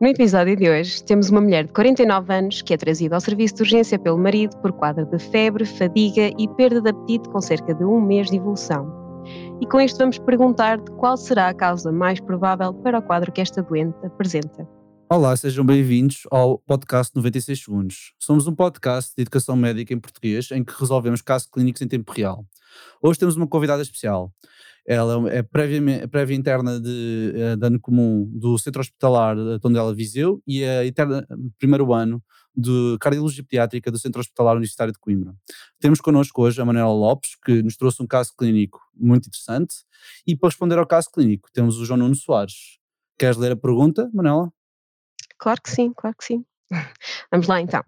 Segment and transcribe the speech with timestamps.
[0.00, 3.56] No episódio de hoje, temos uma mulher de 49 anos que é trazida ao serviço
[3.56, 7.74] de urgência pelo marido por quadro de febre, fadiga e perda de apetite com cerca
[7.74, 8.90] de um mês de evolução.
[9.60, 13.30] E com isto vamos perguntar de qual será a causa mais provável para o quadro
[13.30, 14.66] que esta doente apresenta.
[15.12, 18.14] Olá, sejam bem-vindos ao podcast 96 Segundos.
[18.16, 22.12] Somos um podcast de educação médica em português em que resolvemos casos clínicos em tempo
[22.12, 22.46] real.
[23.02, 24.32] Hoje temos uma convidada especial.
[24.86, 30.40] Ela é prévia, prévia interna de, eh, de ano comum do Centro Hospitalar Tondela Viseu
[30.46, 31.26] e é interna
[31.58, 32.22] primeiro ano
[32.56, 35.34] de Cardiologia Pediátrica do Centro Hospitalar Universitário de Coimbra.
[35.80, 39.74] Temos connosco hoje a Manuela Lopes, que nos trouxe um caso clínico muito interessante,
[40.24, 42.78] e para responder ao caso clínico temos o João Nuno Soares.
[43.18, 44.52] Queres ler a pergunta, Manuela?
[45.40, 46.44] Claro que sim, claro que sim.
[47.32, 47.82] Vamos lá então.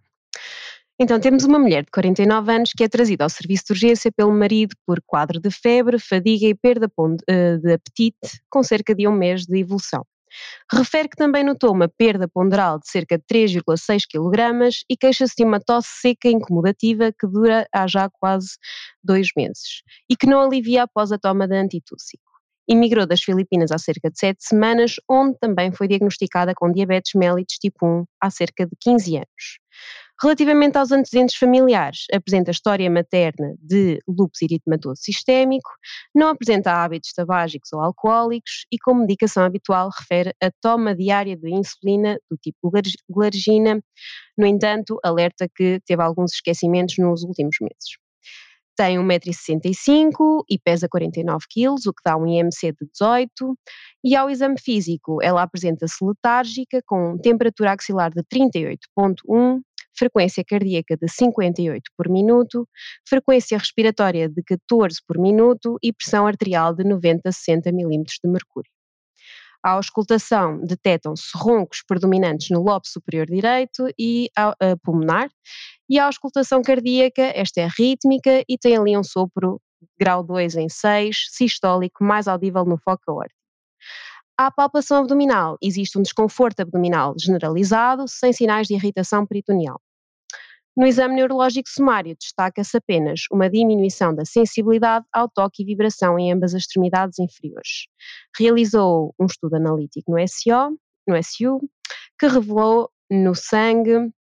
[0.98, 4.32] Então, temos uma mulher de 49 anos que é trazida ao serviço de urgência pelo
[4.32, 6.90] marido por quadro de febre, fadiga e perda
[7.28, 10.06] eh, de apetite, com cerca de um mês de evolução.
[10.72, 15.44] Refere que também notou uma perda ponderal de cerca de 3,6 kg e queixa-se de
[15.44, 18.56] uma tosse seca incomodativa que dura há já quase
[19.04, 22.31] dois meses e que não alivia após a toma de antitússico.
[22.68, 27.56] Imigrou das Filipinas há cerca de sete semanas, onde também foi diagnosticada com diabetes mellitus
[27.58, 29.58] tipo 1 há cerca de 15 anos.
[30.22, 35.68] Relativamente aos antecedentes familiares, apresenta história materna de lúpus eritematoso sistémico,
[36.14, 41.50] não apresenta hábitos tabágicos ou alcoólicos e, como medicação habitual, refere a toma diária de
[41.50, 42.70] insulina do tipo
[43.10, 43.82] glargina.
[44.38, 48.01] No entanto, alerta que teve alguns esquecimentos nos últimos meses.
[48.76, 53.58] Tem 1,65m e pesa 49 kg, o que dá um IMC de 18.
[54.02, 59.60] E ao exame físico, ela apresenta-se letárgica, com temperatura axilar de 38,1
[59.94, 62.66] frequência cardíaca de 58 por minuto,
[63.06, 68.30] frequência respiratória de 14 por minuto e pressão arterial de 90 a 60 milímetros de
[68.30, 68.70] mercúrio.
[69.62, 75.30] À auscultação detectam-se roncos predominantes no lobo superior direito e uh, pulmonar,
[75.88, 79.60] e a auscultação cardíaca, esta é rítmica e tem ali um sopro
[79.98, 83.38] grau 2 em 6, sistólico, mais audível no foco aórtico.
[84.36, 89.80] À palpação abdominal, existe um desconforto abdominal generalizado, sem sinais de irritação peritoneal.
[90.74, 96.32] No exame neurológico sumário, destaca-se apenas uma diminuição da sensibilidade ao toque e vibração em
[96.32, 97.86] ambas as extremidades inferiores.
[98.38, 101.60] Realizou um estudo analítico no SO, no SU,
[102.18, 104.10] que revelou no sangue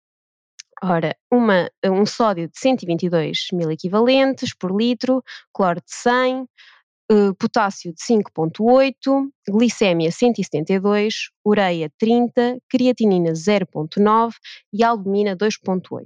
[0.84, 5.22] Ora, uma, um sódio de 122 mil equivalentes por litro,
[5.54, 14.32] cloro de 100, uh, potássio de 5,8, glicémia 172, ureia 30, creatinina 0,9
[14.72, 16.04] e albumina 2,8.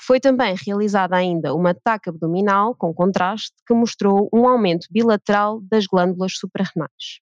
[0.00, 5.86] Foi também realizada ainda uma TAC abdominal com contraste que mostrou um aumento bilateral das
[5.86, 7.20] glândulas suprarrenais.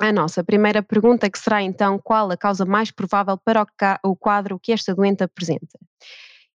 [0.00, 3.64] A nossa primeira pergunta que será então qual a causa mais provável para
[4.04, 5.78] o quadro que esta doente apresenta.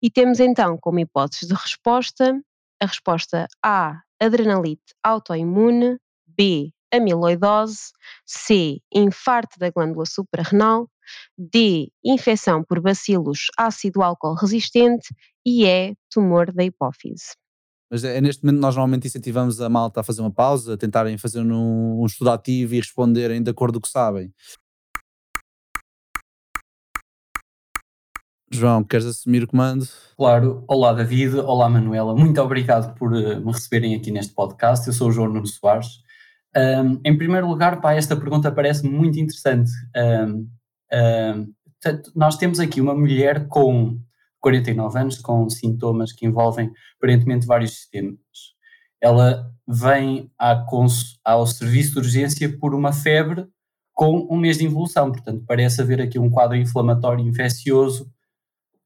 [0.01, 2.39] E temos então como hipóteses de resposta
[2.79, 5.97] a resposta A, adrenalite autoimune,
[6.27, 7.91] B, amiloidose,
[8.25, 10.89] C, infarto da glândula suprarrenal,
[11.37, 15.13] D, infecção por bacilos ácido álcool resistente
[15.45, 17.35] e E, tumor da hipófise.
[17.89, 20.77] Mas é, é neste momento nós normalmente incentivamos a malta a fazer uma pausa, a
[20.77, 24.33] tentarem fazer um, um estudo ativo e responderem de acordo com o que sabem.
[28.51, 29.85] João, queres assumir o comando?
[30.15, 30.63] Claro.
[30.67, 31.37] Olá, David.
[31.39, 32.15] Olá, Manuela.
[32.15, 34.87] Muito obrigado por uh, me receberem aqui neste podcast.
[34.87, 36.03] Eu sou o João Nuno Soares.
[36.55, 39.69] Um, em primeiro lugar, pá, esta pergunta parece muito interessante.
[39.95, 40.47] Um,
[40.93, 41.53] um,
[42.15, 43.99] nós temos aqui uma mulher com
[44.39, 48.19] 49 anos, com sintomas que envolvem aparentemente vários sistemas.
[49.01, 50.31] Ela vem
[51.23, 53.47] ao serviço de urgência por uma febre
[53.93, 58.11] com um mês de involução, portanto, parece haver aqui um quadro inflamatório infeccioso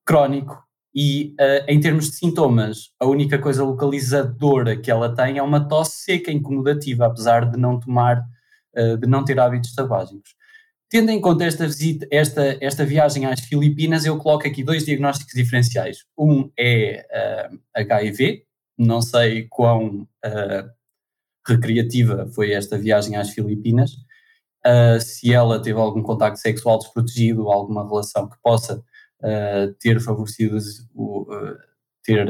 [0.06, 0.64] crónico.
[0.94, 5.68] E uh, em termos de sintomas, a única coisa localizadora que ela tem é uma
[5.68, 8.24] tosse seca incomodativa, apesar de não tomar,
[8.76, 10.36] uh, de não ter hábitos tabágicos.
[10.90, 15.36] Tendo em conta esta visita, esta, esta viagem às Filipinas, eu coloco aqui dois diagnósticos
[15.36, 16.04] diferenciais.
[16.18, 17.06] Um é
[17.52, 18.44] uh, eh, HIV,
[18.76, 20.70] não sei quão uh,
[21.48, 23.92] recreativa foi esta viagem às Filipinas,
[24.66, 28.84] uh, se ela teve algum contacto sexual desprotegido, alguma relação que possa
[29.80, 30.58] ter favorecido
[30.96, 31.28] o,
[32.02, 32.26] ter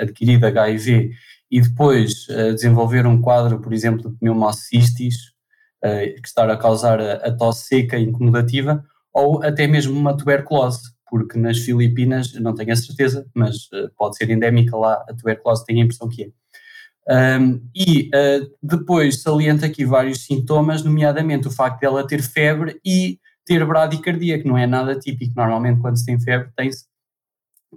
[0.00, 1.12] adquirido HIV
[1.48, 5.37] e depois desenvolver um quadro, por exemplo, de pneumocistis,
[5.80, 10.80] que está a causar a, a tosse seca incomodativa, ou até mesmo uma tuberculose,
[11.10, 15.64] porque nas Filipinas, não tenho a certeza, mas uh, pode ser endémica lá, a tuberculose
[15.64, 17.38] tenho a impressão que é.
[17.40, 22.78] Um, e uh, depois salienta aqui vários sintomas, nomeadamente o facto de ela ter febre
[22.84, 25.32] e ter bradicardia, que não é nada típico.
[25.34, 26.84] Normalmente, quando se tem febre, tem-se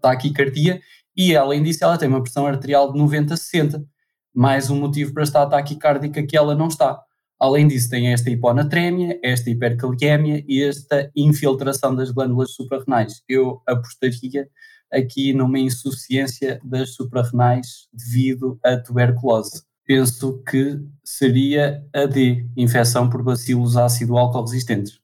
[0.01, 0.81] taquicardia
[1.15, 3.85] e, além disso, ela tem uma pressão arterial de 90 a 60.
[4.33, 7.01] Mais um motivo para estar taquicárdica que ela não está.
[7.41, 13.23] Além disso, tem esta hiponatrémia, esta hipercaliemia e esta infiltração das glândulas suprarrenais.
[13.27, 14.47] Eu apostaria
[14.93, 19.63] aqui numa insuficiência das suprarrenais devido à tuberculose.
[19.87, 24.99] Penso que seria a D, infecção por bacilos ácido álcool resistentes.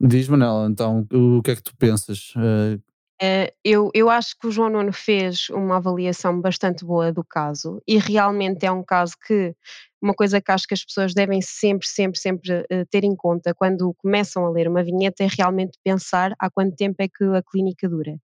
[0.00, 2.32] Diz Manela, então, o que é que tu pensas?
[3.22, 7.80] Uh, eu, eu acho que o João Nuno fez uma avaliação bastante boa do caso
[7.88, 9.54] e realmente é um caso que,
[10.02, 13.54] uma coisa que acho que as pessoas devem sempre, sempre, sempre uh, ter em conta
[13.54, 17.42] quando começam a ler uma vinheta é realmente pensar há quanto tempo é que a
[17.42, 18.18] clínica dura.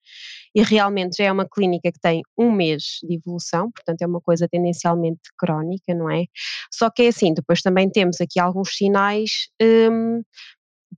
[0.56, 4.19] E realmente já é uma clínica que tem um mês de evolução, portanto é uma
[4.19, 6.25] coisa tendencialmente crónica, não é?
[6.74, 9.50] Só que é assim, depois também temos aqui alguns sinais.
[9.62, 10.24] Um,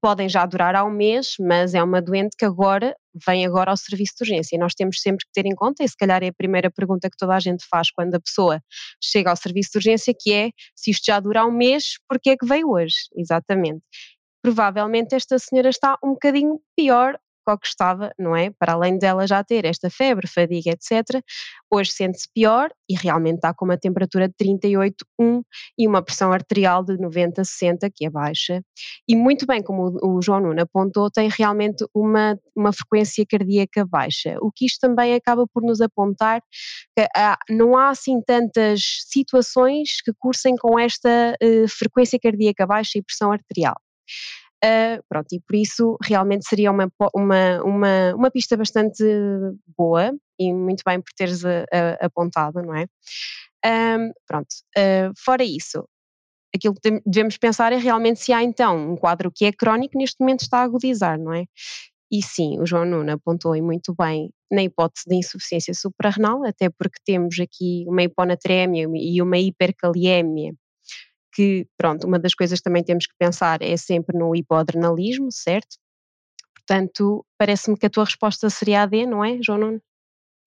[0.02, 3.78] podem já durar há um mês, mas é uma doente que agora vem agora ao
[3.78, 4.56] serviço de urgência.
[4.56, 7.10] E nós temos sempre que ter em conta, e se calhar é a primeira pergunta
[7.10, 8.62] que toda a gente faz quando a pessoa
[9.02, 12.38] chega ao serviço de urgência, que é se isto já dura um mês, porque é
[12.38, 12.96] que veio hoje?
[13.16, 13.82] Exatamente.
[14.42, 17.18] Provavelmente esta senhora está um bocadinho pior
[17.50, 18.52] ao que estava, não é?
[18.52, 21.24] Para além dela já ter esta febre, fadiga, etc.,
[21.70, 25.42] hoje sente-se pior e realmente está com uma temperatura de 38,1
[25.78, 28.62] e uma pressão arterial de 90, 60, que é baixa.
[29.08, 34.38] E muito bem, como o, João Nuno apontou, tem realmente uma, uma frequência cardíaca baixa.
[34.42, 36.42] O que isto também acaba por nos apontar
[36.96, 42.98] que há, não há assim tantas situações que cursem com esta uh, frequência cardíaca baixa
[42.98, 43.76] e pressão arterial.
[44.64, 49.04] Uh, pronto, e por isso realmente seria uma, uma, uma, uma pista bastante
[49.76, 52.86] boa e muito bem por teres a, a, apontado, não é?
[54.28, 54.48] Pronto,
[54.78, 55.84] uh, fora isso,
[56.56, 60.18] aquilo que devemos pensar é realmente se há então um quadro que é crónico neste
[60.20, 61.46] momento está a agudizar, não é?
[62.12, 67.00] E sim, o João Nuno apontou muito bem na hipótese de insuficiência suprarrenal, até porque
[67.06, 70.54] temos aqui uma hiponatrémia e uma hipercaliemia
[71.34, 75.78] que, pronto, uma das coisas que também temos que pensar é sempre no hipoadrenalismo, certo?
[76.56, 79.82] Portanto, parece-me que a tua resposta seria a D, não é, João Nuno?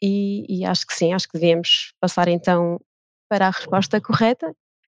[0.02, 2.80] E, e acho que sim, acho que devemos passar então
[3.28, 4.54] para a resposta correta,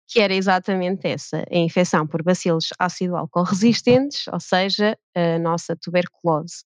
[0.07, 5.75] que era exatamente essa, a infecção por bacilos ácido álcool resistentes, ou seja, a nossa
[5.75, 6.63] tuberculose.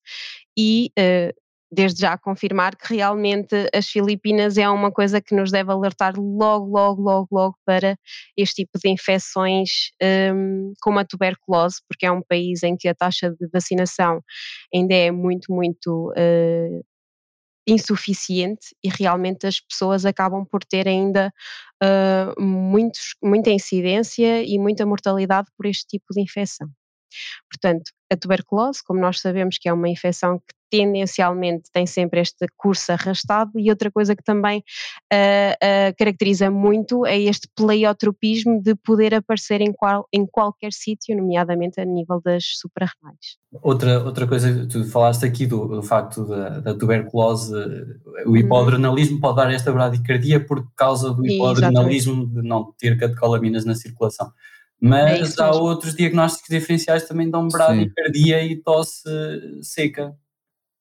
[0.58, 1.41] E uh,
[1.72, 6.66] desde já confirmar que realmente as Filipinas é uma coisa que nos deve alertar logo,
[6.66, 7.98] logo, logo, logo para
[8.36, 9.92] este tipo de infecções
[10.34, 14.22] um, como a tuberculose, porque é um país em que a taxa de vacinação
[14.74, 16.86] ainda é muito, muito uh,
[17.66, 21.34] insuficiente e realmente as pessoas acabam por ter ainda
[21.82, 26.70] uh, muitos, muita incidência e muita mortalidade por este tipo de infecção.
[27.50, 32.46] Portanto, a tuberculose, como nós sabemos que é uma infecção que tendencialmente tem sempre este
[32.56, 38.74] curso arrastado e outra coisa que também uh, uh, caracteriza muito é este pleiotropismo de
[38.76, 43.38] poder aparecer em, qual, em qualquer sítio, nomeadamente a nível das suprarrenais.
[43.62, 47.54] Outra, outra coisa, tu falaste aqui do, do facto da, da, tuberculose,
[48.26, 49.22] o hipoadrenalismo uhum.
[49.22, 54.32] pode dar esta bradicardia por causa do hipoadrenalismo de não ter catecolaminas na circulação.
[54.82, 59.04] Mas é há outros diagnósticos diferenciais também dão bradicardia e tosse
[59.62, 60.16] seca.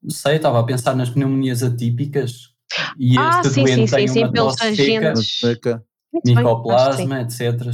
[0.03, 2.51] Não sei, estava a pensar nas pneumonias atípicas
[2.99, 5.85] e ah, este sim, doente sim, tem sim, uma pelos tosse seca,
[6.25, 7.71] micoplasma, etc.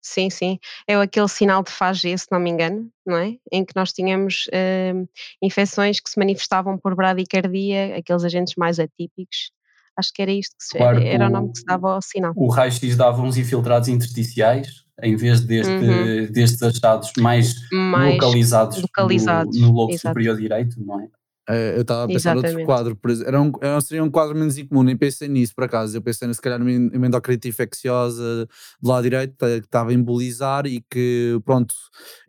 [0.00, 0.58] Sim, sim.
[0.86, 3.36] É aquele sinal de Fagê, se não me engano, não é?
[3.50, 5.08] Em que nós tínhamos uh,
[5.42, 9.50] infecções que se manifestavam por bradicardia, aqueles agentes mais atípicos.
[9.96, 12.02] Acho que era isto que se, claro, era o, o nome que se dava ao
[12.02, 12.32] sinal.
[12.36, 16.26] O raio-x dava uns infiltrados intersticiais, em vez deste, uhum.
[16.30, 20.08] destes achados mais, mais localizados, localizados, no, no lobo Exato.
[20.08, 21.08] superior direito, não é?
[21.46, 22.52] É, eu estava a pensar Exatamente.
[22.52, 25.54] outro quadro, por exemplo, era um, era, seria um quadro menos incomum, nem pensei nisso
[25.54, 25.94] por acaso.
[25.94, 28.48] Eu pensei se calhar numa endocrinite infecciosa
[28.80, 31.74] do lado direito que estava a embolizar e que, pronto,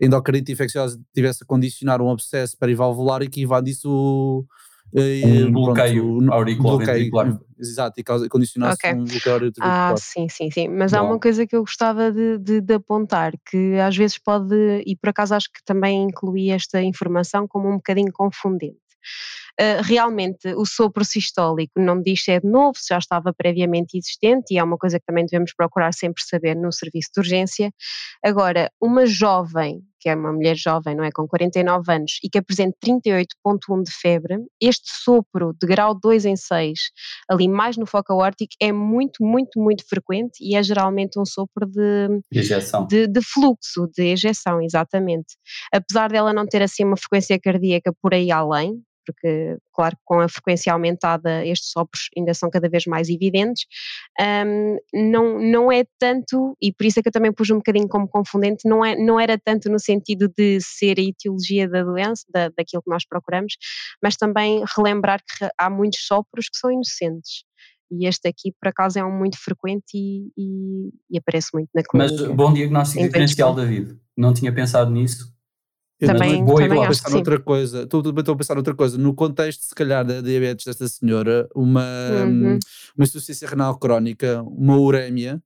[0.01, 4.45] endocrinite infecciosa tivesse a condicionar um abscesso perivalvular e que invadisse o.
[4.97, 8.93] Um bloqueio pronto, auricular bloqueio, Exato, e causa, condicionasse okay.
[8.93, 9.91] um bloqueio auricular.
[9.91, 10.69] Ah, sim, sim, sim.
[10.69, 10.97] Mas Bom.
[10.97, 14.95] há uma coisa que eu gostava de, de, de, apontar, que às vezes pode, e
[14.95, 18.77] por acaso acho que também incluí esta informação como um bocadinho confundente.
[19.59, 23.97] Uh, realmente o sopro sistólico não diz se é de novo, se já estava previamente
[23.97, 27.71] existente e é uma coisa que também devemos procurar sempre saber no serviço de urgência.
[28.23, 32.37] Agora, uma jovem que é uma mulher jovem, não é, com 49 anos e que
[32.37, 36.79] apresente 38.1 de febre, este sopro de grau 2 em 6,
[37.27, 41.65] ali mais no foco aórtico, é muito, muito, muito frequente e é geralmente um sopro
[41.65, 42.85] de, ejeção.
[42.85, 45.37] de, de fluxo, de ejeção, exatamente.
[45.73, 50.29] Apesar dela não ter assim uma frequência cardíaca por aí além, porque, claro, com a
[50.29, 53.65] frequência aumentada, estes sopros ainda são cada vez mais evidentes.
[54.19, 57.87] Um, não, não é tanto, e por isso é que eu também pus um bocadinho
[57.87, 62.25] como confundente, não, é, não era tanto no sentido de ser a etiologia da doença,
[62.29, 63.53] da, daquilo que nós procuramos,
[64.01, 67.45] mas também relembrar que há muitos sopros que são inocentes
[67.91, 71.83] e este aqui por acaso é um muito frequente e, e, e aparece muito na
[71.83, 72.27] clínica.
[72.27, 73.97] Mas bom diagnóstico diferencial, David.
[74.17, 75.34] Não tinha pensado nisso.
[75.99, 77.83] Eu também, também a acho pensar que noutra coisa.
[77.83, 78.97] Estou, estou a pensar noutra coisa.
[78.97, 81.83] No contexto, se calhar, da diabetes desta senhora, uma,
[82.25, 82.59] Uhum.
[82.97, 85.41] uma insuficiência renal crónica, uma urémia,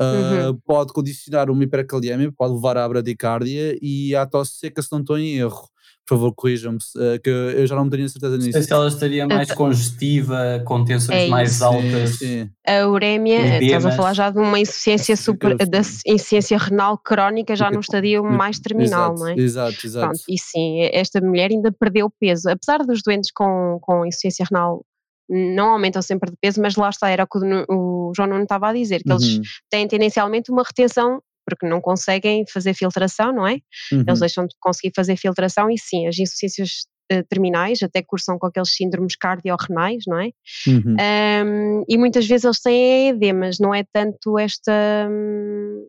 [0.00, 0.50] Uhum.
[0.50, 5.00] ah, pode condicionar uma hipercaliemia, pode levar à bradicárdia e à tosse seca, se não
[5.00, 5.68] estou em erro.
[6.04, 8.62] Por favor, corrijam-me, eh, que eu já não tenho certeza Não sei nisso.
[8.64, 12.10] se ela estaria mais Então- congestiva, com tensões É mais altas.
[12.18, 12.50] Sim, sim.
[12.66, 13.62] A urémia, Edemas.
[13.62, 18.24] estás a falar já de uma insuficiência, super, da insuficiência renal crónica já num estadio
[18.24, 19.34] mais terminal, exato, não é?
[19.36, 20.06] Exato, exato.
[20.08, 24.84] Pronto, e sim, esta mulher ainda perdeu peso, apesar dos doentes com, com insuficiência renal
[25.30, 27.38] não aumentam sempre de peso, mas lá está, era o que
[27.70, 31.80] o, João Nuno estava a dizer, que eles Uhum, têm tendencialmente uma retenção, porque não
[31.80, 33.58] conseguem fazer filtração, não é?
[33.92, 34.04] uhum.
[34.06, 38.46] Eles deixam de conseguir fazer filtração e sim, as insuficiências eh, terminais até cursam com
[38.46, 40.30] aqueles síndromes cardiorrenais, não é?
[40.66, 40.96] Uhum.
[41.44, 44.72] Um, e muitas vezes eles têm edemas, não é tanto esta.
[45.10, 45.88] hum,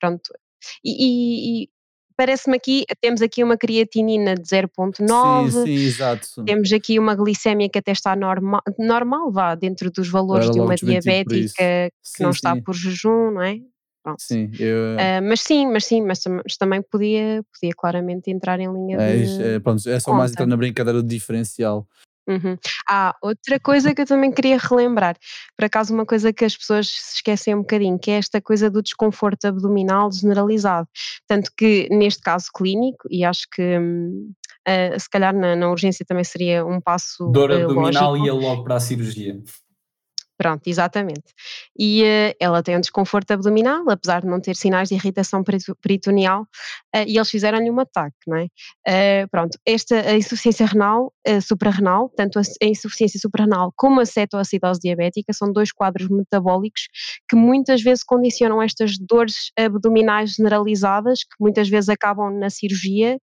[0.00, 0.30] Pronto.
[0.84, 1.68] E, e- e
[2.16, 5.50] parece-me aqui, temos aqui uma creatinina de 0,9.
[5.50, 6.44] Sim, sim, exato.
[6.44, 10.60] Temos aqui uma glicémia que até está normal, normal vá, dentro dos valores Era de
[10.60, 12.62] uma diabética que Sim, não está sim.
[12.62, 13.58] por jejum, não é?
[14.04, 14.22] Pronto.
[14.22, 18.70] Sim, eu, Ah, mas sim, mas sim, mas, mas também podia, podia claramente entrar em
[18.70, 19.42] linha é, de.
[19.42, 20.42] é, pronto, é só mais conta.
[20.42, 21.88] entrar na brincadeira do diferencial.
[22.28, 22.56] Uhum.
[22.88, 25.16] Ah, outra coisa que eu também queria relembrar,
[25.56, 28.70] por acaso uma coisa que as pessoas se esquecem um bocadinho, que é esta coisa
[28.70, 30.88] do desconforto abdominal generalizado.
[31.26, 34.32] Tanto que neste caso clínico, e acho que hum,
[34.66, 38.26] ah, se calhar na, na urgência também seria um passo Dor eh, abdominal lógico.
[38.26, 39.38] ia logo para a cirurgia.
[40.36, 41.32] Pronto, exatamente.
[41.78, 45.44] E eh, ela tem um desconforto abdominal, apesar de não ter sinais de irritação
[45.80, 46.44] peritoneal,
[46.92, 48.48] eh, e eles fizeram-lhe um ataque, não é?
[48.86, 54.80] Eh, pronto, esta a insuficiência renal, suprarrenal, tanto a, a insuficiência suprarrenal como a cetoacidose
[54.80, 56.88] diabética, são dois quadros metabólicos
[57.28, 63.18] que muitas vezes condicionam estas dores abdominais generalizadas, que muitas vezes acabam na cirurgia,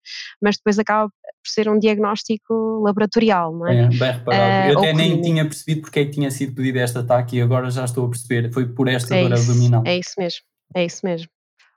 [0.42, 1.10] mas depois acaba
[1.48, 3.86] por ser um diagnóstico laboratorial, não é?
[3.86, 4.28] É, bem reparado.
[4.28, 5.24] Eh, eu até nem clínico.
[5.24, 8.10] tinha percebido porque é que tinha sido pedido este ataque e agora já estou a
[8.10, 8.52] perceber.
[8.52, 9.84] Foi por esta É dor isso, abdominal.
[9.86, 10.42] é isso mesmo,
[10.76, 11.30] é isso mesmo.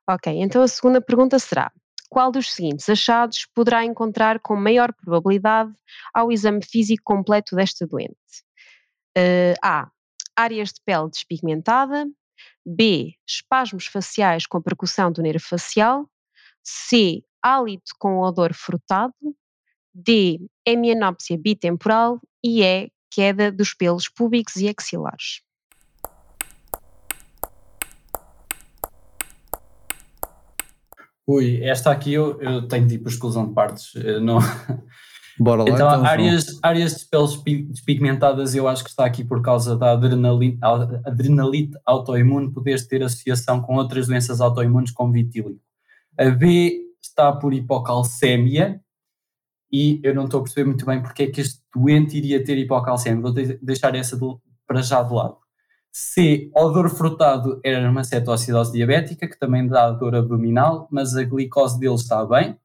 [0.08, 1.70] Ok, então a segunda pergunta será:
[2.08, 5.70] qual dos seguintes achados poderá encontrar com maior probabilidade
[6.12, 8.16] ao exame físico completo desta doente?
[9.16, 9.88] Eh, A.
[10.36, 12.06] Áreas de pele despigmentada.
[12.66, 13.12] B.
[13.28, 16.06] Espasmos faciais com percussão do nervo facial.
[16.64, 17.22] C.
[17.42, 19.14] Hálito com odor frutado.
[19.94, 20.40] D.
[20.66, 22.20] Hemianópsia bitemporal.
[22.44, 22.90] E E.
[23.12, 25.42] Queda dos pelos púbicos e axilares.
[31.26, 33.94] Ui, esta aqui eu, eu tenho tipo exclusão de partes.
[33.94, 34.38] eu Não...
[35.38, 35.70] Bora lá.
[35.70, 36.04] Então, João.
[36.04, 40.58] áreas, áreas de peles pi- despigmentadas, eu acho que está aqui por causa da adrenalite,
[41.06, 45.58] adrenalite autoimune, poderes ter associação com outras doenças autoimunes, como vitíligo.
[46.18, 48.82] A B está por hipocalcémia,
[49.72, 52.58] e eu não estou a perceber muito bem porque é que este doente iria ter
[52.58, 53.22] hipocalcémia.
[53.22, 54.36] Vou de- deixar essa de-
[54.66, 55.36] para já de lado.
[55.92, 61.78] C, odor frutado era uma cetoacidose diabética, que também dá dor abdominal, mas a glicose
[61.80, 62.56] dele está bem.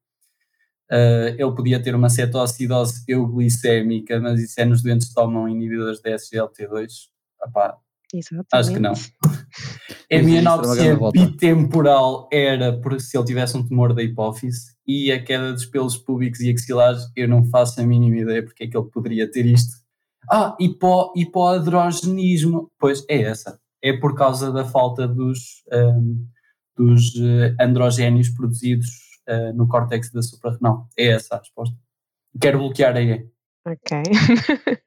[0.91, 5.99] Uh, ele podia ter uma cetoacidose euglicémica, mas isso é nos doentes que tomam inibidores
[5.99, 7.09] de SGLT2.
[7.43, 7.77] Epá,
[8.59, 8.93] acho que não.
[10.75, 11.19] Grande volta.
[11.19, 15.97] bitemporal era por se ele tivesse um tumor da hipófise e a queda dos pelos
[15.97, 19.45] públicos e axilares, eu não faço a mínima ideia porque é que ele poderia ter
[19.45, 19.73] isto.
[20.31, 22.71] Ah, hipo, hipoandrogenismo.
[22.79, 23.59] Pois é essa.
[23.81, 26.25] É por causa da falta dos, um,
[26.75, 28.87] dos eh, androgénios produzidos
[29.27, 30.87] eh, no córtex da suprarrenal.
[30.97, 31.75] É essa a resposta.
[32.39, 33.27] Quero bloquear a E.
[33.65, 34.03] Ok.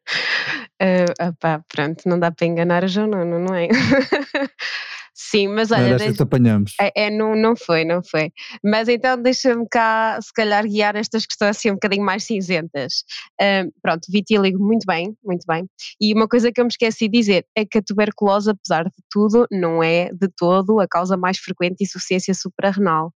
[0.81, 3.67] Eh, opá, pronto, não dá para enganar o João Nuno, não é?
[5.21, 6.75] Sim, mas olha, esta deixa- te apanhamos.
[6.81, 8.31] é, é, não, não foi, não foi.
[8.65, 13.03] Mas então deixa-me cá, se calhar, guiar estas questões assim um bocadinho mais cinzentas.
[13.41, 15.67] Ahm, pronto, vitíligo, muito bem, muito bem.
[16.01, 18.93] E uma coisa que eu me esqueci de dizer é que a tuberculose, apesar de
[19.11, 23.13] tudo, não é de todo a causa mais frequente de insuficiência suprarrenal.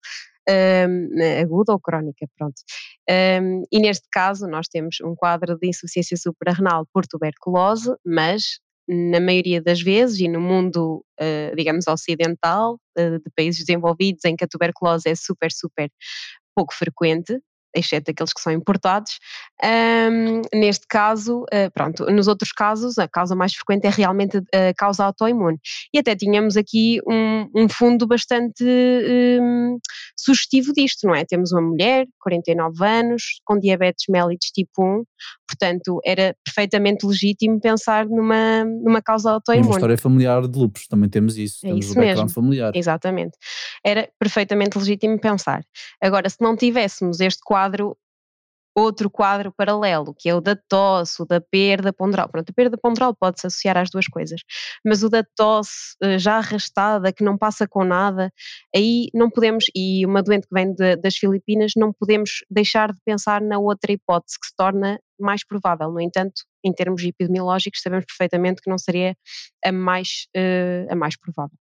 [0.50, 2.56] um, aguda ou crónica, pronto.
[3.08, 9.20] Um, e neste caso nós temos um quadro de insuficiência suprarrenal por tuberculose, mas na
[9.20, 14.44] maioria das vezes e no mundo, uh, digamos, ocidental, uh, de países desenvolvidos em que
[14.44, 15.92] a tuberculose é super, super
[16.56, 17.40] pouco frequente,
[17.76, 19.20] exceto aqueles que são importados.
[19.64, 24.74] Um, neste caso, uh, pronto, nos outros casos, a causa mais frequente é realmente a
[24.76, 25.60] causa autoimune.
[25.94, 29.78] E até tínhamos aqui um, um fundo bastante um,
[30.18, 31.24] sugestivo disto, não é?
[31.26, 35.04] Temos uma mulher, 49 anos, com diabetes mellitus tipo 1,
[35.48, 39.68] portanto, era perfeitamente legítimo pensar numa, numa causa autoimune.
[39.68, 42.34] Uma história familiar de lupus, também temos isso, é temos isso o background mesmo.
[42.34, 42.72] familiar.
[42.76, 43.38] Exatamente.
[43.84, 45.64] Era perfeitamente legítimo pensar.
[46.02, 47.98] Agora, se não tivéssemos este quadro,
[48.76, 52.30] outro quadro paralelo, que é o da tosse, o da perda ponderal.
[52.30, 54.42] Pronto, a perda ponderal pode-se associar às duas coisas,
[54.86, 58.32] mas o da tosse eh, já arrastada, que não passa com nada,
[58.76, 63.00] aí não podemos, e uma doente que vem de, das Filipinas, não podemos deixar de
[63.06, 65.92] pensar na outra hipótese que se torna mais provável.
[65.92, 69.16] No entanto, em termos epidemiológicos, sabemos perfeitamente que não seria
[69.64, 71.58] a mais, uh, a mais provável.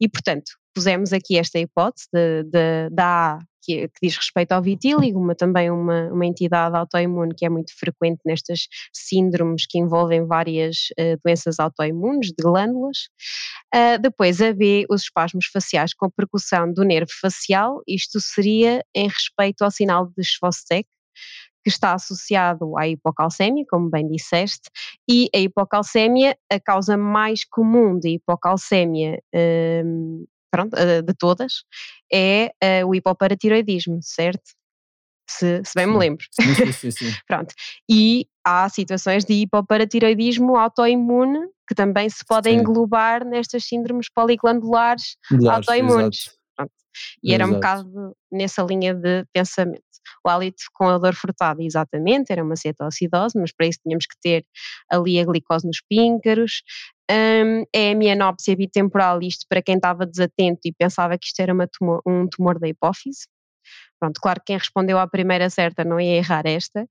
[0.00, 4.62] E, portanto, pusemos aqui esta hipótese de, de, da A, que, que, diz respeito ao
[4.62, 10.24] vitíligo, mas também uma, uma entidade autoimune que é muito frequente nestas síndromes que envolvem
[10.24, 13.08] várias uh, doenças autoimunes de glândulas.
[13.74, 19.08] Uh, depois, a B, os espasmos faciais com percussão do nervo facial, isto seria em
[19.08, 20.88] respeito ao sinal de Schwostek,
[21.66, 24.70] que está associado à hipocalcémia, como bem disseste,
[25.10, 29.20] e a hipocalcémia, a causa mais comum de hipocalcémia
[29.84, 31.64] um, pronto, de todas,
[32.12, 34.44] é uh, o hipoparatiroidismo, certo?
[35.28, 36.24] Se, se bem me lembro.
[36.30, 37.12] Sim, sim, sim.
[37.26, 37.52] pronto.
[37.90, 45.16] E há situações de hipoparatiroidismo autoimune que também se podem englobar nestas síndromes poliglandulares
[45.50, 46.30] autoimunes.
[47.22, 49.82] E era um bocado nessa linha de pensamento.
[50.24, 54.16] O hálito com a dor furtada, exatamente, era uma cetoacidose, mas para isso tínhamos que
[54.20, 54.44] ter
[54.90, 56.62] ali a glicose nos píncaros.
[57.10, 61.52] Um, é a mianópsia bitemporal, isto para quem estava desatento e pensava que isto era
[61.68, 63.26] tumor, um tumor da hipófise.
[63.98, 66.86] Pronto, claro que quem respondeu à primeira certa não ia errar esta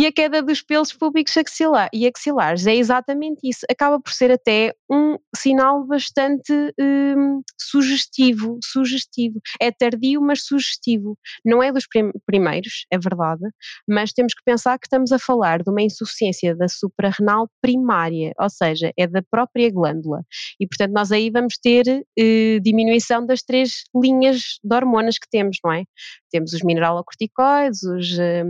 [0.00, 2.66] e a queda dos pelos públicos axilar, e axilares.
[2.66, 3.66] É exatamente isso.
[3.70, 9.38] Acaba por ser até um sinal bastante hum, sugestivo, sugestivo.
[9.60, 11.18] É tardio, mas sugestivo.
[11.44, 13.42] Não é dos prim primeiros, é verdade,
[13.86, 18.48] mas temos que pensar que estamos a falar de uma insuficiência da suprarrenal primária, ou
[18.48, 20.24] seja, é da própria glândula.
[20.58, 25.58] E, portanto, nós aí vamos ter eh, diminuição das três linhas de hormonas que temos,
[25.62, 25.84] não é?
[26.30, 28.46] Temos os mineralocorticoides, os, uh,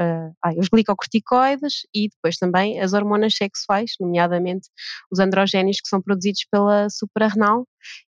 [0.00, 4.68] uh, ai, os glicocorticoides e depois também as hormonas sexuais, nomeadamente
[5.10, 7.66] os androgénios que são produzidos pela suprarrenal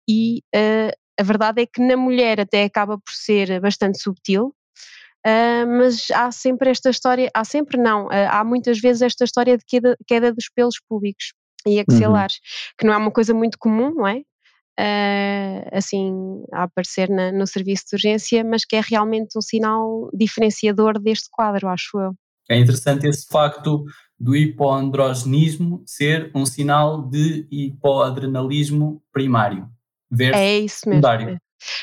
[0.09, 4.55] e uh, a verdade é que na mulher até acaba por ser bastante subtil,
[5.25, 9.57] Uh, mas há sempre esta história, há sempre não, uh, há muitas vezes esta história
[9.57, 11.33] de queda, queda dos pelos públicos
[11.65, 12.75] e axilares, uhum.
[12.77, 14.23] que não é uma coisa muito comum, não é?
[14.79, 20.11] uh, assim a aparecer na, no serviço de urgência, mas que é realmente um sinal
[20.13, 22.15] diferenciador deste quadro, acho eu.
[22.51, 23.85] É interessante esse facto
[24.19, 29.69] do hipoandrogenismo ser um sinal de hipoadrenalismo primário
[30.11, 31.03] versus é isso mesmo.
[31.03, 31.39] secundário.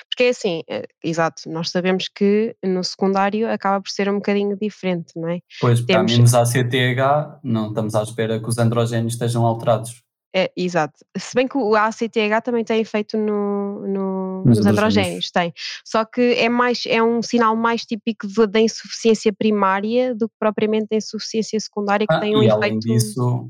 [0.09, 4.57] Porque é assim, é, exato, nós sabemos que no secundário acaba por ser um bocadinho
[4.57, 5.39] diferente, não é?
[5.59, 6.11] Pois, porque Temos...
[6.11, 10.03] há menos ACTH, não estamos à espera que os androgénios estejam alterados.
[10.35, 10.93] É, exato.
[11.17, 15.51] Se bem que o ACTH também tem efeito no, no, nos, nos androgénios, tem.
[15.83, 20.87] Só que é, mais, é um sinal mais típico da insuficiência primária do que propriamente
[20.91, 22.63] da insuficiência secundária, que ah, tem um e efeito.
[22.63, 23.49] Além disso,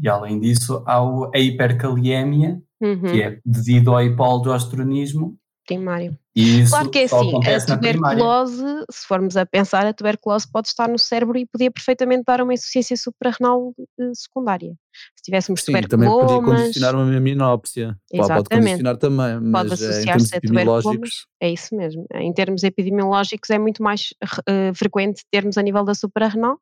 [0.00, 1.00] e além disso, há
[1.34, 3.02] a hipercaliemia, uhum.
[3.02, 6.18] que é devido ao hipoaldosteronismo, primário.
[6.34, 10.88] Isso claro que é assim, a tuberculose, se formos a pensar, a tuberculose pode estar
[10.88, 14.72] no cérebro e podia perfeitamente dar uma insuficiência suprarrenal eh, secundária.
[15.16, 17.96] Se tivéssemos Sim, também podia condicionar uma minópsia.
[18.16, 21.26] Pode condicionar também, mas pode associar-se em termos epidemiológicos...
[21.40, 22.06] É isso mesmo.
[22.14, 26.58] Em termos epidemiológicos é muito mais uh, frequente termos a nível da suprarrenal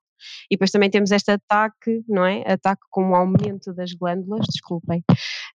[0.51, 2.43] e depois também temos este ataque, não é?
[2.47, 5.03] Ataque com o aumento das glândulas, desculpem,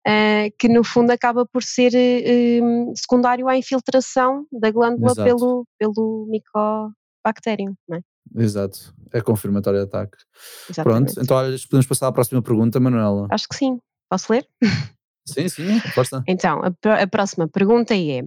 [0.07, 6.27] uh, que no fundo acaba por ser uh, secundário à infiltração da glândula pelo, pelo
[6.29, 8.01] micobacterium, não é?
[8.37, 10.17] Exato, é confirmatório de ataque.
[10.71, 11.15] Exatamente.
[11.15, 13.27] Pronto, então olha, podemos passar à próxima pergunta, Manuela.
[13.31, 13.79] Acho que sim.
[14.09, 14.47] Posso ler?
[15.27, 16.23] Sim, sim, força.
[16.29, 18.23] Então, a, a próxima pergunta é: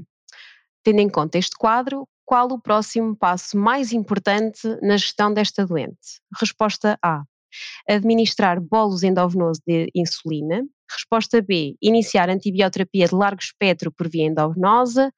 [0.83, 6.21] tendo em conta este quadro, qual o próximo passo mais importante na gestão desta doente?
[6.39, 7.23] Resposta A.
[7.89, 10.63] Administrar bolos endovenoso de insulina.
[10.91, 15.11] Resposta B, iniciar antibioterapia de largo espectro por via endovenosa.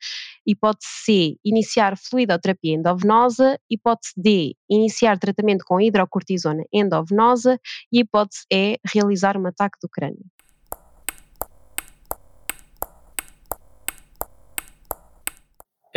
[0.46, 3.60] Hipótese C, iniciar fluidoterapia endovenosa.
[3.70, 7.60] Hipótese D, iniciar tratamento com hidrocortisona endovenosa.
[7.92, 10.24] E hipótese E, realizar um ataque do crânio.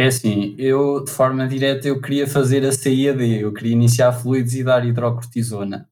[0.01, 4.55] É assim, eu de forma direta eu queria fazer a CIAD, eu queria iniciar fluidos
[4.55, 5.90] e dar hidrocortisona.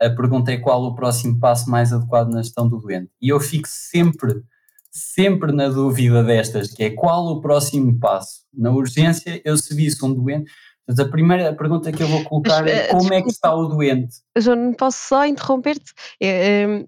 [0.00, 3.10] A pergunta é qual o próximo passo mais adequado na gestão do doente.
[3.20, 4.42] E eu fico sempre,
[4.90, 8.42] sempre na dúvida destas, que é qual o próximo passo.
[8.52, 10.50] Na urgência, eu se visse um doente,
[10.86, 13.66] mas a primeira pergunta que eu vou colocar é eh, como é que está o
[13.66, 14.16] doente?
[14.36, 15.92] João, posso só interromper-te?
[16.20, 16.84] É, é,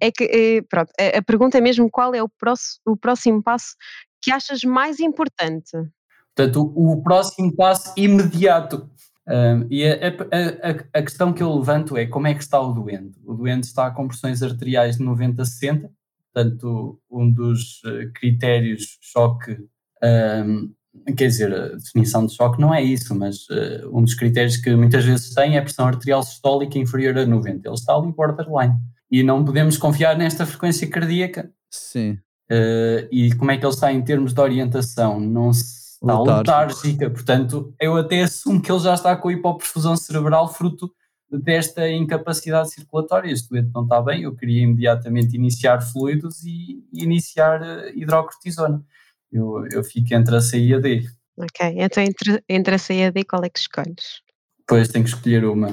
[0.00, 3.74] é que, é, pronto, a pergunta é mesmo qual é o próximo, o próximo passo
[4.22, 5.72] que achas mais importante?
[6.34, 8.88] Portanto, o próximo passo imediato.
[9.28, 12.72] Um, e a, a, a, questão que eu levanto é como é que está o
[12.72, 13.20] doente?
[13.24, 15.90] O doente está com pressões arteriais de 90 a 60,
[16.32, 19.58] portanto, um dos eh, critérios choque,
[20.02, 20.72] um,
[21.16, 24.74] quer dizer, a definição de choque não é isso, mas uh, um dos critérios que
[24.74, 27.68] muitas vezes tem é a pressão arterial sistólica inferior a 90.
[27.68, 28.74] Ele está ali borderline.
[29.10, 31.50] E não podemos confiar nesta frequência cardíaca.
[31.70, 32.18] Sim.
[32.50, 35.20] Uh, e como é que ele está em termos de orientação?
[35.20, 35.52] Não
[36.02, 40.92] está letárgica, portanto, eu até assumo que ele já está com hipoperfusão cerebral fruto
[41.30, 43.30] desta incapacidade circulatória.
[43.30, 48.84] Este doente não está bem, eu queria imediatamente iniciar fluidos e iniciar uh, hidrocortisona.
[49.30, 51.08] Eu, eu fico entre a C e a D.
[51.36, 54.20] Ok, então entre, entre a C e a D, qual é que escolhes?
[54.66, 55.70] Pois, tenho que escolher uma.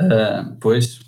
[0.00, 1.00] Uh, pois,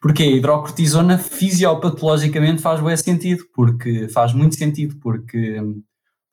[0.00, 5.60] porque a hidrocortisona fisiopatologicamente faz bem sentido, porque faz muito sentido, porque,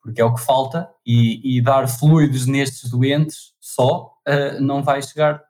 [0.06, 5.02] porque é o que falta e, e dar fluidos nestes doentes só uh, não vai
[5.02, 5.42] chegar.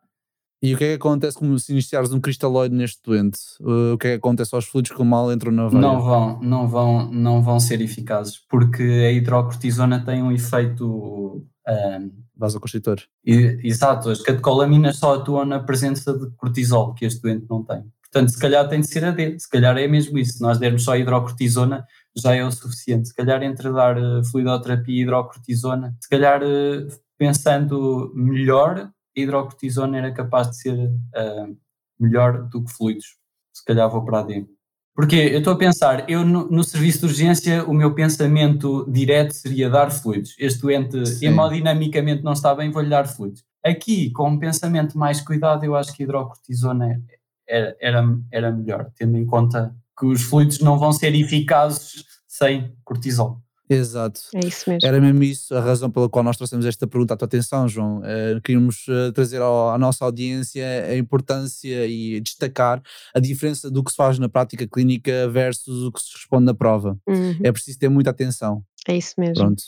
[0.62, 3.38] E o que é que acontece como se iniciares um cristalóide neste doente?
[3.60, 5.80] Uh, o que é que acontece aos fluidos que mal entram na veia?
[5.80, 12.10] Não vão, não vão, não vão ser eficazes, porque a hidrocortisona tem um efeito um,
[12.34, 13.02] vasoconstritor.
[13.22, 17.84] Exato, as catecolaminas só atuam na presença de cortisol, que este doente não tem.
[18.10, 20.38] Portanto, se calhar tem de ser a D, se calhar é mesmo isso.
[20.38, 21.84] Se nós dermos só hidrocortisona,
[22.16, 23.08] já é o suficiente.
[23.08, 29.98] Se calhar entre dar uh, fluidoterapia e hidrocortisona, se calhar uh, pensando melhor, a hidrocortisona
[29.98, 31.56] era capaz de ser uh,
[31.98, 33.16] melhor do que fluidos.
[33.52, 34.46] Se calhar vou para a D.
[34.94, 39.32] Porque eu estou a pensar, eu no, no, serviço de urgência, o meu pensamento direto
[39.32, 40.34] seria dar fluidos.
[40.38, 41.26] Este doente Sim.
[41.26, 43.44] hemodinamicamente não está bem, vou-lhe dar fluidos.
[43.62, 47.02] Aqui, com um pensamento mais cuidado, eu acho que a hidrocortisona
[47.46, 52.74] era, era, era melhor, tendo em conta que os fluidos não vão ser eficazes sem
[52.84, 53.40] cortisol.
[53.68, 54.20] Exato.
[54.34, 54.86] É isso mesmo.
[54.86, 57.98] Era mesmo isso a razão pela qual nós trouxemos esta pergunta à tua atenção, João.
[57.98, 62.80] Uh, queríamos uh, trazer ao, à nossa audiência a importância e destacar
[63.12, 66.54] a diferença do que se faz na prática clínica versus o que se responde na
[66.54, 66.96] prova.
[67.08, 67.38] Uhum.
[67.42, 68.62] É preciso ter muita atenção.
[68.86, 69.34] É isso mesmo.
[69.34, 69.62] Pronto.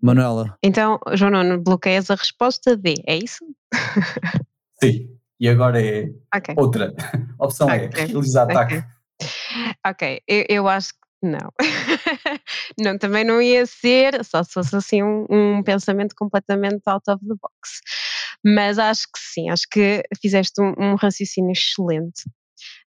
[0.00, 0.56] Manuela.
[0.62, 3.44] Então, João Nuno, bloqueias a resposta D, é isso?
[4.82, 5.08] Sim.
[5.40, 6.54] E agora é okay.
[6.56, 6.94] outra.
[7.38, 8.02] Opção é okay.
[8.02, 8.84] é realizar ataque.
[9.86, 10.22] Ok.
[10.26, 11.52] Eu, eu acho que não.
[12.78, 17.24] não, também não ia ser, só se fosse assim um, um, pensamento completamente out of
[17.26, 17.80] the box.
[18.44, 22.22] Mas acho que sim, acho que fizeste um, um raciocínio excelente.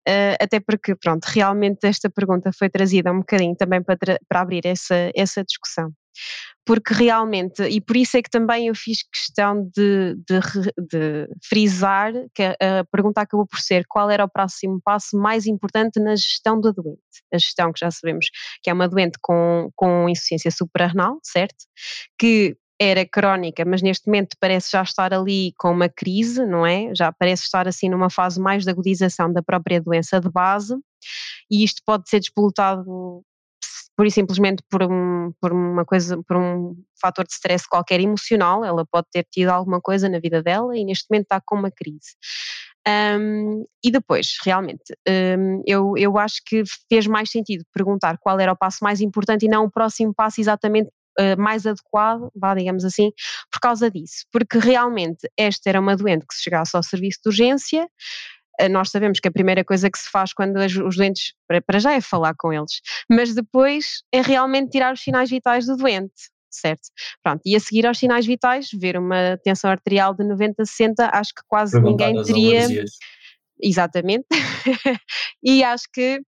[0.08, 4.64] Uh, até porque, pronto, realmente esta pergunta foi trazida um bocadinho também para, para abrir
[4.66, 5.92] essa, essa discussão
[6.64, 10.40] porque realmente, e por isso é que também eu fiz questão de, de,
[10.90, 16.00] de, frisar que a pergunta acabou por ser qual era o próximo passo mais importante
[16.00, 16.98] na gestão da doente.
[17.32, 18.26] A gestão que já sabemos
[18.62, 21.64] que é uma doente com, com insuficiência suprarrenal, certo?
[22.18, 26.92] Que era crónica, mas neste momento parece já estar ali com uma crise, não é?
[26.94, 30.74] Já parece estar assim numa fase mais de agudização da própria doença de base,
[31.50, 33.22] e isto pode ser despolutado
[33.96, 38.84] por simplesmente por, um, por uma coisa, por um fator de stress qualquer emocional, ela
[38.84, 42.14] pode ter tido alguma coisa na vida dela e neste momento está com uma crise.
[42.86, 48.52] Um, e depois, realmente, um, eu, eu acho que fez mais sentido perguntar qual era
[48.52, 52.84] o passo mais importante e não o próximo passo exatamente uh, mais adequado, vá, digamos
[52.84, 53.10] assim,
[53.50, 54.24] por causa disso.
[54.30, 57.88] Porque realmente esta era uma doente que se chegasse ao serviço de urgência,
[58.70, 61.34] nós sabemos que a primeira coisa que se faz quando os doentes,
[61.66, 65.76] para já é falar com eles, mas depois é realmente tirar os sinais vitais do
[65.76, 66.88] doente, certo?
[67.22, 71.10] Pronto, e a seguir aos sinais vitais, ver uma tensão arterial de 90 a 60,
[71.12, 72.64] acho que quase ninguém teria.
[72.64, 72.90] Alergias.
[73.60, 74.26] Exatamente.
[75.42, 76.20] e acho que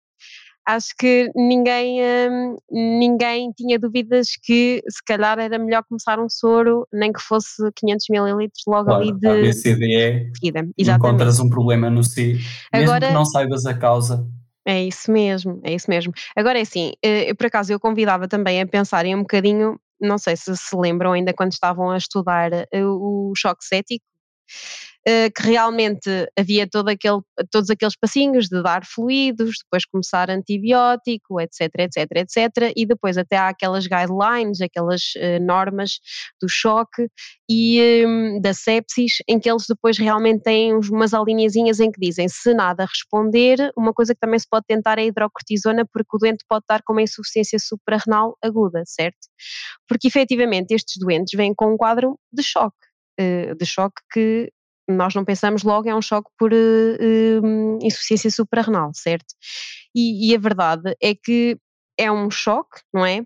[0.66, 6.86] acho que ninguém, hum, ninguém tinha dúvidas que se calhar era melhor começar um soro,
[6.92, 10.32] nem que fosse 500 ml logo claro, ali de ABCDE,
[10.78, 14.26] encontras um problema no C, mesmo Agora, que não saibas a causa,
[14.66, 16.12] É isso mesmo, é isso mesmo.
[16.34, 20.18] Agora é assim, eh, eu, por acaso eu convidava também a pensarem um bocadinho, não
[20.18, 24.04] sei se se lembram ainda quando estavam a estudar eh, o choque cético,
[25.36, 27.20] que realmente havia todo aquele,
[27.52, 33.36] todos aqueles passinhos de dar fluidos, depois começar antibiótico, etc, etc, etc, e depois até
[33.36, 36.00] há aquelas guidelines, aquelas uh, normas
[36.42, 37.08] do choque
[37.48, 42.28] e um, da sepsis, em que eles depois realmente têm umas aliniazinhas em que dizem
[42.28, 46.18] se nada responder, uma coisa que também se pode tentar é a hidrocortisona, porque o
[46.18, 49.28] doente pode estar com uma insuficiência suprarrenal aguda, certo?
[49.86, 52.76] Porque efetivamente estes doentes vêm com um quadro de choque,
[53.18, 54.52] de choque que
[54.88, 59.34] nós não pensamos logo, é um choque por uh, insuficiência suprarrenal, certo?
[59.94, 61.58] E, e, a verdade é que
[61.98, 63.22] é um choque, não é?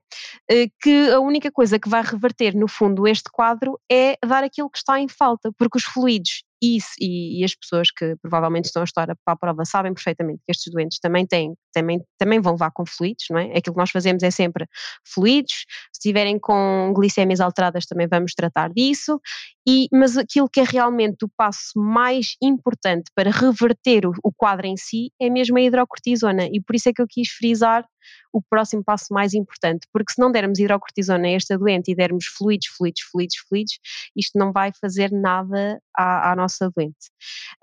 [0.80, 4.78] Que a única coisa que vai reverter, no fundo, este quadro é dar aquilo que
[4.78, 8.84] está em falta, porque os fluidos isso, e, e, as pessoas que provavelmente estão a
[8.84, 12.70] estudar para a prova sabem perfeitamente que estes doentes também têm, também, também vão levar
[12.70, 13.44] com fluidos, não é?
[13.56, 14.66] Aquilo que nós fazemos é sempre
[15.04, 19.20] fluidos, se estiverem com glicémias alteradas também vamos tratar disso,
[19.66, 24.66] e, mas aquilo que é realmente o passo mais importante para reverter o, o quadro
[24.66, 27.86] em si é mesmo a hidrocortisona, e por isso é que eu quis frisar
[28.32, 32.26] o próximo passo mais importante, porque se não dermos hidrocortisona a esta doente e dermos
[32.26, 33.78] fluidos, fluidos, fluidos, fluidos,
[34.16, 37.10] isto não vai fazer nada à, à nossa doente.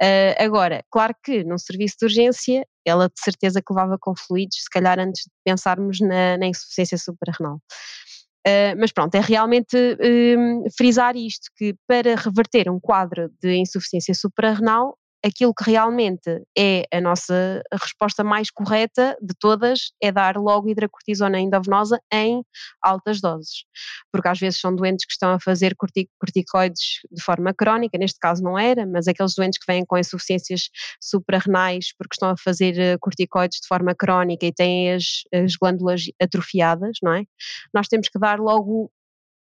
[0.02, 4.64] Uh, agora, claro que num serviço de urgência, ela de certeza que levava com fluidos,
[4.64, 7.62] se calhar antes de pensarmos na, na insuficiência suprarrenal.
[8.48, 14.14] Uh, mas pronto, é realmente um, frisar isto, que para reverter um quadro de insuficiência
[14.14, 20.70] suprarrenal aquilo que realmente é a nossa resposta mais correta de todas é dar logo
[20.70, 22.44] hidracortisona endovenosa em
[22.82, 23.66] altas doses,
[24.12, 28.44] porque às vezes são doentes que estão a fazer corticoides de forma crónica, neste caso
[28.44, 30.70] não era, mas aqueles doentes que vêm com insuficiências
[31.02, 36.04] suprarrenais porque estão a fazer eh, corticoides de forma crónica e têm as, as glândulas
[36.22, 37.24] atrofiadas, não é?
[37.74, 38.92] Nós temos que dar logo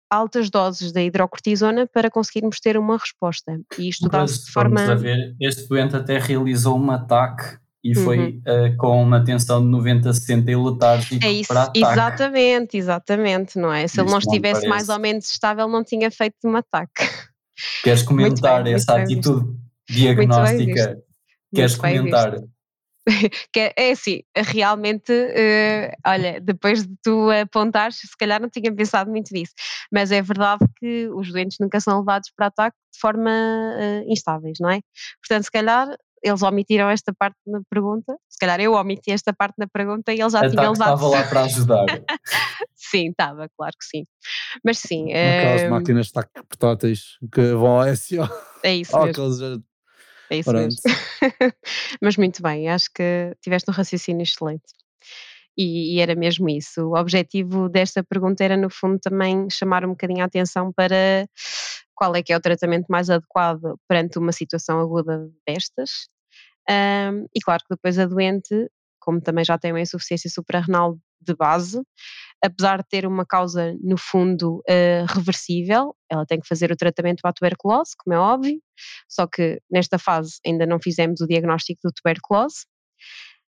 [0.09, 3.59] altas doses da hidrocortisona para conseguirmos ter uma resposta.
[3.77, 4.81] E isto dá-se de forma.
[4.91, 8.41] A ver, este doente até realizou um ataque e foi uhum.
[8.47, 11.79] uh, com uma tensão de 90 a 60 e letárgico é isso, para ataque.
[11.79, 13.87] Exatamente, exatamente, não é?
[13.87, 17.07] Se ele não estivesse mais ou menos estável, não tinha feito um ataque.
[17.83, 19.55] Queres comentar bem, essa atitude
[19.89, 20.97] diagnóstica?
[21.53, 22.35] Queres comentar?
[23.53, 28.73] que é, é assim, realmente, uh, olha, depois de tu apontares, se calhar não tinha
[28.73, 29.53] pensado muito nisso,
[29.91, 34.57] mas é verdade que os doentes nunca são levados para ataque de forma uh, instáveis,
[34.59, 34.81] não é?
[35.21, 35.87] Portanto, se calhar
[36.23, 40.19] eles omitiram esta parte na pergunta, se calhar eu omiti esta parte na pergunta e
[40.19, 40.95] eles já tinham levado.
[40.95, 41.85] estava lá para ajudar.
[42.75, 44.05] sim, estava, claro que sim.
[44.65, 45.13] Mas sim.
[45.13, 48.27] Aquelas uh, máquinas de ataque portáteis que vão ao SEO.
[48.63, 48.97] É isso.
[49.05, 49.63] mesmo.
[50.29, 50.63] É isso Pronto.
[50.63, 50.81] mesmo.
[52.01, 54.65] Mas muito bem, acho que tiveste um raciocínio excelente.
[55.57, 56.89] E, e, era mesmo isso.
[56.89, 61.27] O objetivo desta pergunta era, no fundo, também chamar um bocadinho a atenção para
[61.95, 65.89] qual é que é o tratamento mais adequado perante uma situação aguda destas.
[66.69, 71.35] Um, e claro que depois a doente, como também já tem uma insuficiência suprarrenal de
[71.35, 71.81] base,
[72.43, 77.21] apesar de ter uma causa, no fundo, uh, reversível, ela tem que fazer o tratamento
[77.21, 78.59] para a tuberculose, como é óbvio,
[79.09, 82.65] só que nesta fase ainda não fizemos o diagnóstico de tuberculose,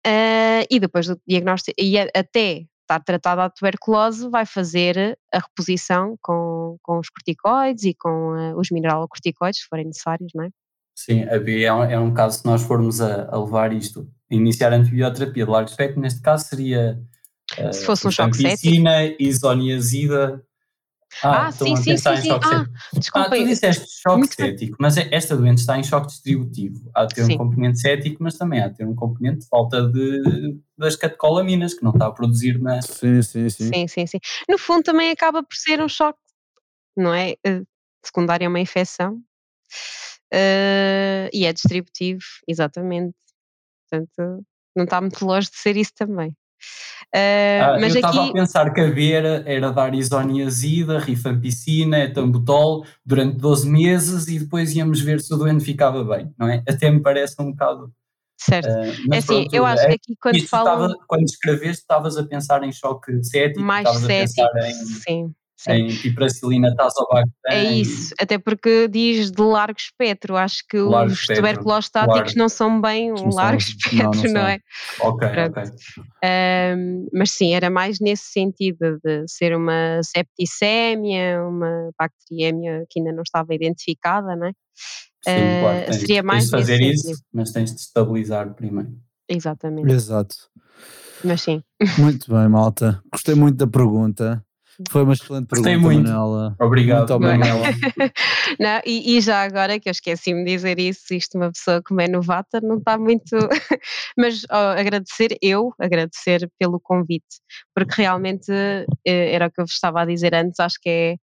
[0.07, 6.15] uh, e depois do diagnóstico, e até estar tratada a tuberculose, vai fazer a reposição
[6.21, 10.49] com, com os corticoides e com uh, os mineralocorticoides, se forem necessários, não é?
[10.95, 14.75] Sim, é um, é um caso, se nós formos a, a levar isto, iniciar a
[14.75, 16.99] antibioterapia de largo espectro, neste caso seria
[17.71, 20.43] se fosse um choque piscina, isoniazida.
[21.23, 22.31] Ah, ah sim, sim, sim, sim.
[22.31, 23.27] Ah, desculpa.
[23.27, 26.89] Ah, tu disseste choque Muito cético, mas é, esta doente está em choque distributivo.
[26.93, 27.33] Há de ter sim.
[27.33, 31.73] um componente cético, mas também há de ter um componente de falta de, das catecolaminas,
[31.73, 32.81] que não está a produzir na...
[32.81, 33.69] Sim, sim, sim.
[33.73, 34.19] Sim, sim, sim.
[34.47, 36.19] No fundo também acaba por ser um choque,
[36.95, 37.33] não é?
[37.45, 37.65] Uh,
[38.03, 39.15] secundário a uma infecção.
[40.31, 43.15] Uh, e é distributivo, exatamente.
[43.89, 46.35] Portanto, não está muito longe de ser isso também.
[47.15, 48.29] Uh, ah, mas eu estava aqui...
[48.29, 54.75] a pensar que a Vera era dar isoniazida, rifampicina, etambutol durante 12 meses e depois
[54.75, 56.63] íamos ver se o doente ficava bem, não é?
[56.67, 57.91] Até me parece um bocado.
[58.37, 58.69] Certo.
[58.69, 60.95] Uh, é assim, pronto, eu acho é, que aqui quando falam.
[61.07, 65.35] quando escreveste, estavas a pensar em choque cético, mais cético, em, sim.
[65.59, 65.71] Sim.
[65.71, 67.33] em piperacilina tazobactam.
[67.47, 72.79] É isso, até porque diz de largo espectro, acho que largo os tuberculostáticos não são
[72.79, 74.59] bem um largo são, espectro, não, não, não é?
[75.01, 75.59] Ok, Pronto.
[75.59, 75.71] ok.
[76.23, 83.11] Um, mas sim, era mais nesse sentido de ser uma septicémia, uma bacteriémia que ainda
[83.11, 84.51] não estava identificada, não é?
[85.27, 87.21] Sim, uh, claro, tens, seria mais tens de fazer isso, sentido.
[87.33, 88.97] mas tens de estabilizar primeiro.
[89.27, 89.91] Exatamente.
[89.91, 90.35] Exato.
[91.21, 91.61] Mas sim.
[91.97, 93.01] Muito bem, malta.
[93.11, 94.41] Gostei muito da pergunta.
[94.89, 96.03] Foi uma excelente pergunta, muito.
[96.03, 96.55] Manuela.
[96.59, 97.59] Obrigado, Muito obrigado.
[97.59, 97.67] Manuela.
[98.59, 101.99] Não, e, e já agora que eu esqueci-me de dizer isso, isto uma pessoa como
[101.99, 103.35] é novata não está muito.
[104.17, 107.41] Mas ó, agradecer, eu agradecer pelo convite,
[107.75, 111.15] porque realmente eh, era o que eu vos estava a dizer antes, acho que é.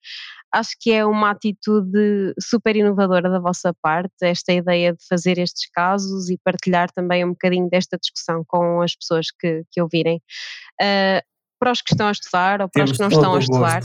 [0.54, 5.70] Acho que é uma atitude super inovadora da vossa parte, esta ideia de fazer estes
[5.70, 10.22] casos e partilhar também um bocadinho desta discussão com as pessoas que, que ouvirem.
[10.82, 11.22] Ah,
[11.66, 13.82] para os que estão a estudar ou para os Temos que não estão a estudar.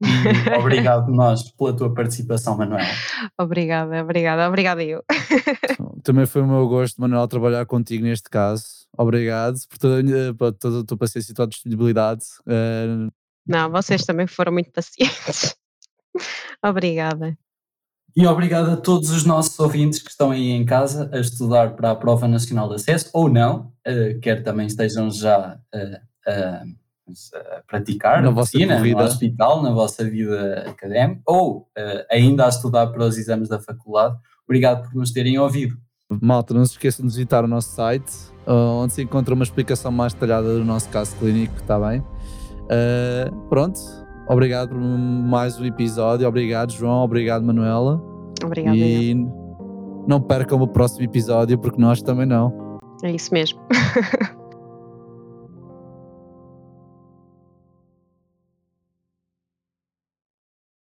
[0.00, 0.06] E
[0.60, 2.88] obrigado nós pela tua participação, Manuela.
[3.36, 5.02] obrigada, obrigada, obrigada eu.
[6.04, 8.64] Também foi o meu gosto, Manuel, trabalhar contigo neste caso.
[8.96, 12.22] Obrigado por toda, por toda a tua paciência e tua disponibilidade.
[12.46, 13.08] Eh,
[13.44, 15.56] Não, vocês também foram muito pacientes.
[16.64, 17.36] Obrigada.
[18.16, 21.90] E obrigado a todos os nossos ouvintes que estão aí em casa a estudar para
[21.90, 26.62] a Prova Nacional de Acesso, ou não, eh, quer também estejam já eh, a,
[27.34, 32.88] a praticar Na medicina, no hospital, na vossa vida académica, ou eh, ainda a estudar
[32.88, 34.16] para os exames da faculdade.
[34.44, 35.76] Obrigado por nos terem ouvido.
[36.22, 38.12] malta, não se esqueçam de visitar o nosso site,
[38.46, 42.02] eh, onde se encontra uma explicação mais detalhada do nosso caso clínico, está bem?
[42.68, 43.78] Eh, pronto,
[44.28, 46.26] obrigado por mais um episódio.
[46.26, 47.04] Obrigado, João.
[47.04, 48.02] Obrigado, Manuela.
[48.44, 48.76] Obrigada.
[48.76, 48.84] eu.
[48.84, 49.14] e
[50.06, 52.78] não percam o próximo episódio, porque nós também não.
[53.02, 53.60] É isso mesmo.